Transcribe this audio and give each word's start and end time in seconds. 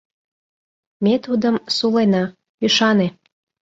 Ме 1.03 1.13
тудым 1.25 1.55
сулена, 1.75 2.23
ӱшане. 2.65 3.07